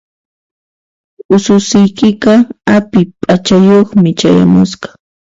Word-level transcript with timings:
Ususiykiqa 1.35 2.33
api 2.77 3.01
p'achayuqmi 3.21 4.09
chayamusqa. 4.19 4.87